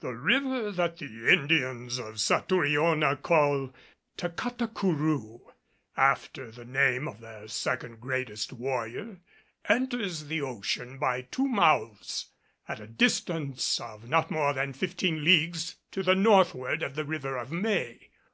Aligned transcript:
The 0.00 0.12
river 0.12 0.70
that 0.70 0.98
the 0.98 1.32
Indians 1.32 1.96
of 1.98 2.16
Satouriona 2.20 3.16
call 3.16 3.72
Tacatacourou, 4.18 5.40
after 5.96 6.50
the 6.50 6.66
name 6.66 7.08
of 7.08 7.22
their 7.22 7.48
second 7.48 7.98
greatest 7.98 8.52
warrior, 8.52 9.20
enters 9.66 10.24
the 10.24 10.42
ocean 10.42 10.98
by 10.98 11.22
two 11.22 11.48
mouths 11.48 12.26
at 12.68 12.80
a 12.80 12.86
distance 12.86 13.80
of 13.80 14.06
not 14.10 14.30
more 14.30 14.52
than 14.52 14.74
fifteen 14.74 15.24
leagues 15.24 15.76
to 15.92 16.02
the 16.02 16.14
northward 16.14 16.82
of 16.82 16.94
the 16.94 17.06
River 17.06 17.38
of 17.38 17.50
May. 17.50 18.10